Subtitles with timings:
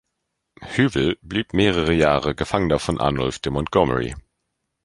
[0.63, 4.15] Hywel blieb mehrere Jahre Gefangener von Arnulf de Montgomery.